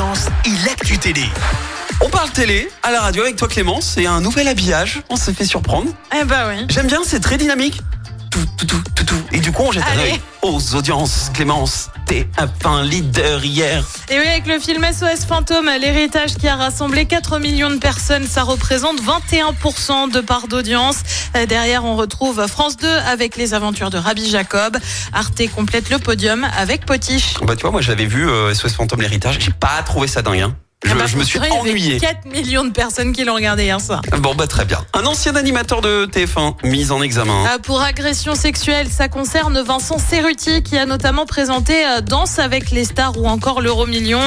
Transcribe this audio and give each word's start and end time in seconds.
audience 0.00 0.26
et 0.46 0.66
l'actu 0.66 0.98
télé. 0.98 1.24
On 2.00 2.08
parle 2.08 2.30
télé 2.30 2.70
à 2.82 2.90
la 2.90 3.00
radio 3.00 3.22
avec 3.22 3.36
toi 3.36 3.48
Clémence, 3.48 3.92
c'est 3.96 4.06
un 4.06 4.20
nouvel 4.20 4.48
habillage, 4.48 5.02
on 5.10 5.16
s'est 5.16 5.34
fait 5.34 5.44
surprendre. 5.44 5.90
Eh 6.18 6.24
bah 6.24 6.46
oui. 6.48 6.66
J'aime 6.70 6.86
bien, 6.86 7.00
c'est 7.04 7.20
très 7.20 7.36
dynamique. 7.36 7.82
Tout, 8.30 8.46
tout, 8.56 8.66
tout. 8.66 8.99
Et 9.40 9.42
du 9.42 9.52
coup, 9.52 9.62
on 9.62 9.72
jette 9.72 9.84
un 9.96 9.98
œil 10.00 10.20
aux 10.42 10.74
audiences. 10.74 11.30
Clémence, 11.32 11.88
t'es 12.04 12.28
un 12.36 12.46
fin 12.46 12.82
leader 12.82 13.42
hier. 13.42 13.82
Et 14.10 14.18
oui, 14.18 14.26
avec 14.26 14.46
le 14.46 14.58
film 14.58 14.84
SOS 14.84 15.24
Fantôme, 15.26 15.70
l'héritage 15.80 16.34
qui 16.34 16.46
a 16.46 16.56
rassemblé 16.56 17.06
4 17.06 17.38
millions 17.38 17.70
de 17.70 17.78
personnes, 17.78 18.26
ça 18.26 18.42
représente 18.42 19.00
21% 19.00 20.12
de 20.12 20.20
part 20.20 20.46
d'audience. 20.46 20.96
Euh, 21.36 21.46
Derrière, 21.46 21.86
on 21.86 21.96
retrouve 21.96 22.46
France 22.48 22.76
2 22.76 22.86
avec 22.86 23.36
les 23.36 23.54
aventures 23.54 23.88
de 23.88 23.96
Rabbi 23.96 24.28
Jacob. 24.28 24.76
Arte 25.14 25.40
complète 25.56 25.88
le 25.88 25.98
podium 25.98 26.46
avec 26.58 26.84
Potiche. 26.84 27.32
Bah 27.42 27.56
tu 27.56 27.62
vois, 27.62 27.70
moi 27.70 27.80
j'avais 27.80 28.04
vu 28.04 28.28
euh, 28.28 28.52
SOS 28.52 28.74
Fantôme 28.74 29.00
l'héritage, 29.00 29.38
j'ai 29.40 29.52
pas 29.52 29.82
trouvé 29.86 30.06
ça 30.06 30.20
dingue. 30.20 30.40
hein. 30.40 30.54
Je, 30.82 30.92
Ah 30.92 30.94
bah, 30.94 31.04
je 31.06 31.16
me 31.18 31.24
suis 31.24 31.38
ennuyé. 31.38 31.98
4 32.00 32.24
millions 32.24 32.64
de 32.64 32.70
personnes 32.70 33.12
qui 33.12 33.24
l'ont 33.24 33.34
regardé 33.34 33.64
hier 33.64 33.78
soir. 33.80 34.00
Bon 34.20 34.34
bah 34.34 34.46
très 34.46 34.64
bien. 34.64 34.78
Un 34.94 35.04
ancien 35.04 35.36
animateur 35.36 35.82
de 35.82 36.06
TF1 36.10 36.54
mis 36.66 36.90
en 36.90 37.02
examen. 37.02 37.44
Euh, 37.46 37.58
Pour 37.58 37.82
agression 37.82 38.34
sexuelle, 38.34 38.88
ça 38.88 39.08
concerne 39.08 39.60
Vincent 39.60 39.98
Cerruti 39.98 40.62
qui 40.62 40.78
a 40.78 40.86
notamment 40.86 41.26
présenté 41.26 41.84
euh, 41.86 42.00
Danse 42.00 42.38
avec 42.38 42.70
les 42.70 42.84
stars 42.86 43.18
ou 43.18 43.26
encore 43.26 43.60
l'euro 43.60 43.84
million. 43.86 44.20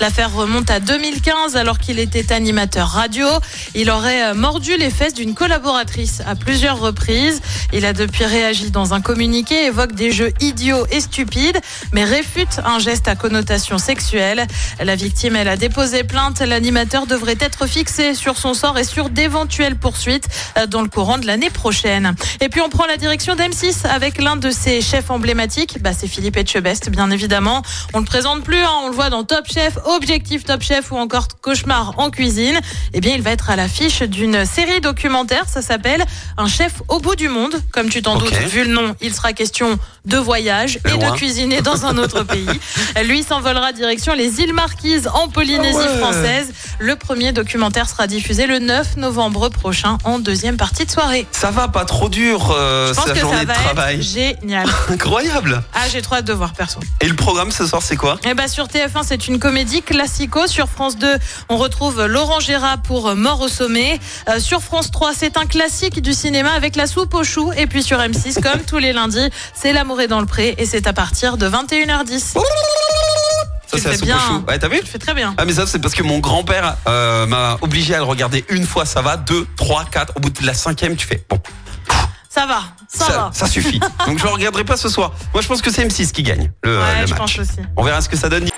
L'affaire 0.00 0.32
remonte 0.34 0.68
à 0.70 0.80
2015 0.80 1.54
alors 1.56 1.78
qu'il 1.78 2.00
était 2.00 2.32
animateur 2.32 2.88
radio. 2.88 3.28
Il 3.76 3.88
aurait 3.88 4.30
euh, 4.30 4.34
mordu 4.34 4.76
les 4.76 4.90
fesses 4.90 5.14
d'une 5.14 5.34
collaboratrice 5.34 6.22
à 6.26 6.34
plusieurs 6.34 6.80
reprises. 6.80 7.40
Il 7.72 7.86
a 7.86 7.92
depuis 7.92 8.24
réagi 8.24 8.72
dans 8.72 8.94
un 8.94 9.00
communiqué, 9.00 9.66
évoque 9.66 9.92
des 9.92 10.10
jeux 10.10 10.32
idiots 10.40 10.86
et 10.90 11.00
stupides, 11.00 11.60
mais 11.92 12.02
réfute 12.02 12.60
un 12.64 12.80
geste 12.80 13.06
à 13.06 13.14
connotation 13.14 13.78
sexuelle. 13.78 14.48
La 14.82 14.96
victime, 14.96 15.36
elle 15.36 15.48
a 15.48 15.56
déposé 15.56 15.99
plainte. 16.04 16.40
L'animateur 16.40 17.06
devrait 17.06 17.36
être 17.40 17.66
fixé 17.66 18.14
sur 18.14 18.36
son 18.36 18.54
sort 18.54 18.78
et 18.78 18.84
sur 18.84 19.10
d'éventuelles 19.10 19.76
poursuites 19.76 20.26
euh, 20.58 20.66
dans 20.66 20.82
le 20.82 20.88
courant 20.88 21.18
de 21.18 21.26
l'année 21.26 21.50
prochaine. 21.50 22.14
Et 22.40 22.48
puis 22.48 22.60
on 22.60 22.68
prend 22.68 22.86
la 22.86 22.96
direction 22.96 23.34
d'M6 23.36 23.86
avec 23.86 24.20
l'un 24.20 24.36
de 24.36 24.50
ses 24.50 24.80
chefs 24.80 25.10
emblématiques. 25.10 25.80
Bah, 25.82 25.90
c'est 25.96 26.08
Philippe 26.08 26.36
Etchebest, 26.36 26.90
bien 26.90 27.10
évidemment. 27.10 27.62
On 27.94 27.98
le 28.00 28.04
présente 28.04 28.42
plus, 28.42 28.58
hein, 28.58 28.70
on 28.84 28.88
le 28.88 28.94
voit 28.94 29.10
dans 29.10 29.24
Top 29.24 29.46
Chef, 29.52 29.78
Objectif 29.86 30.44
Top 30.44 30.62
Chef 30.62 30.90
ou 30.92 30.96
encore 30.96 31.28
Cauchemar 31.42 31.94
en 31.98 32.10
cuisine. 32.10 32.58
Eh 32.92 33.00
bien, 33.00 33.14
il 33.14 33.22
va 33.22 33.30
être 33.30 33.50
à 33.50 33.56
l'affiche 33.56 34.02
d'une 34.02 34.44
série 34.44 34.80
documentaire. 34.80 35.44
Ça 35.48 35.62
s'appelle 35.62 36.04
Un 36.36 36.48
chef 36.48 36.82
au 36.88 36.98
bout 37.00 37.16
du 37.16 37.28
monde. 37.28 37.60
Comme 37.72 37.88
tu 37.88 38.02
t'en 38.02 38.16
Ok. 38.16 38.24
doutes, 38.24 38.34
vu 38.48 38.64
le 38.64 38.72
nom, 38.72 38.94
il 39.00 39.14
sera 39.14 39.32
question 39.32 39.78
de 40.06 40.16
voyage 40.16 40.78
et 40.86 40.96
de 40.96 41.10
cuisiner 41.16 41.60
dans 41.62 41.84
un 41.86 41.98
autre 41.98 42.22
pays. 42.24 42.46
Lui 43.04 43.22
s'envolera 43.22 43.72
direction 43.72 44.14
les 44.14 44.40
îles 44.40 44.52
Marquises 44.54 45.08
en 45.12 45.28
Polynésie 45.28 45.76
ouais. 45.76 45.89
Française. 45.98 46.52
Le 46.78 46.96
premier 46.96 47.32
documentaire 47.32 47.88
sera 47.88 48.06
diffusé 48.06 48.46
le 48.46 48.58
9 48.58 48.96
novembre 48.96 49.48
prochain 49.48 49.98
en 50.04 50.18
deuxième 50.18 50.56
partie 50.56 50.86
de 50.86 50.90
soirée. 50.90 51.26
Ça 51.32 51.50
va 51.50 51.68
pas 51.68 51.84
trop 51.84 52.08
dur, 52.08 52.50
euh, 52.56 52.88
Je 52.88 52.94
pense 52.94 53.06
sa 53.06 53.12
que 53.12 53.18
journée 53.20 53.36
ça 53.38 53.42
de 53.42 53.48
va 53.48 53.54
travail. 53.54 53.96
être 53.96 54.02
génial. 54.02 54.68
Incroyable. 54.90 55.62
Ah, 55.74 55.88
j'ai 55.90 56.02
trop 56.02 56.16
hâte 56.16 56.24
de 56.26 56.32
voir 56.32 56.52
perso. 56.52 56.80
Et 57.00 57.08
le 57.08 57.16
programme 57.16 57.50
ce 57.50 57.66
soir 57.66 57.82
c'est 57.82 57.96
quoi? 57.96 58.18
Eh 58.24 58.34
ben 58.34 58.48
sur 58.48 58.66
TF1, 58.66 59.02
c'est 59.04 59.28
une 59.28 59.38
comédie 59.38 59.82
classico. 59.82 60.46
Sur 60.46 60.68
France 60.68 60.96
2, 60.96 61.16
on 61.48 61.56
retrouve 61.56 62.04
Laurent 62.06 62.40
Gérard 62.40 62.82
pour 62.82 63.14
Mort 63.14 63.40
au 63.40 63.48
sommet. 63.48 63.98
Euh, 64.28 64.40
sur 64.40 64.62
France 64.62 64.90
3, 64.90 65.12
c'est 65.16 65.36
un 65.36 65.46
classique 65.46 66.00
du 66.02 66.12
cinéma 66.14 66.50
avec 66.52 66.76
la 66.76 66.86
soupe 66.86 67.14
aux 67.14 67.24
choux. 67.24 67.52
Et 67.56 67.66
puis 67.66 67.82
sur 67.82 67.98
M6, 67.98 68.40
comme 68.40 68.60
tous 68.66 68.78
les 68.78 68.92
lundis, 68.92 69.30
c'est 69.54 69.72
L'amour 69.72 70.00
est 70.00 70.08
dans 70.08 70.20
le 70.20 70.26
pré 70.26 70.54
et 70.58 70.66
c'est 70.66 70.86
à 70.86 70.92
partir 70.92 71.36
de 71.36 71.48
21h10. 71.48 72.34
Ça 73.70 73.76
Tu 73.90 73.96
c'est 73.98 74.04
bien, 74.04 74.16
au 74.16 74.20
chou. 74.20 74.44
Ouais, 74.48 74.58
t'as 74.58 74.68
vu 74.68 74.80
Tu 74.80 74.86
fais 74.86 74.98
très 74.98 75.14
bien. 75.14 75.34
Ah 75.38 75.44
mais 75.44 75.52
ça 75.52 75.66
c'est 75.66 75.78
parce 75.78 75.94
que 75.94 76.02
mon 76.02 76.18
grand-père 76.18 76.76
euh, 76.88 77.26
m'a 77.26 77.56
obligé 77.60 77.94
à 77.94 77.98
le 77.98 78.04
regarder 78.04 78.44
une 78.48 78.66
fois, 78.66 78.84
ça 78.84 79.00
va, 79.02 79.16
deux, 79.16 79.46
trois, 79.56 79.84
quatre, 79.84 80.12
au 80.16 80.20
bout 80.20 80.30
de 80.30 80.44
la 80.46 80.54
cinquième 80.54 80.96
tu 80.96 81.06
fais 81.06 81.24
bon, 81.28 81.38
Ça 82.28 82.46
va, 82.46 82.62
ça, 82.88 83.04
ça, 83.04 83.12
va. 83.12 83.30
ça 83.32 83.46
suffit. 83.46 83.80
Donc 84.06 84.18
je 84.18 84.24
ne 84.26 84.30
regarderai 84.30 84.64
pas 84.64 84.76
ce 84.76 84.88
soir. 84.88 85.12
Moi 85.32 85.42
je 85.42 85.48
pense 85.48 85.62
que 85.62 85.70
c'est 85.70 85.84
M6 85.86 86.10
qui 86.12 86.22
gagne 86.22 86.50
le, 86.64 86.78
Ouais, 86.78 87.00
le 87.02 87.06
je 87.06 87.14
pense 87.14 87.38
aussi. 87.38 87.58
On 87.76 87.82
verra 87.84 88.00
ce 88.00 88.08
que 88.08 88.16
ça 88.16 88.28
donne. 88.28 88.48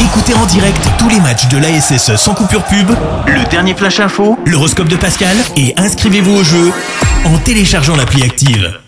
Écoutez 0.00 0.32
en 0.34 0.46
direct 0.46 0.80
tous 0.98 1.08
les 1.08 1.20
matchs 1.20 1.48
de 1.48 1.58
l'ASSE 1.58 2.16
sans 2.16 2.34
coupure 2.34 2.64
pub, 2.64 2.90
le 3.26 3.44
dernier 3.50 3.74
flash 3.74 4.00
info, 4.00 4.38
l'horoscope 4.46 4.88
de 4.88 4.96
Pascal 4.96 5.36
et 5.56 5.74
inscrivez-vous 5.76 6.32
au 6.36 6.44
jeu 6.44 6.72
en 7.24 7.36
téléchargeant 7.38 7.96
l'appli 7.96 8.22
active. 8.22 8.78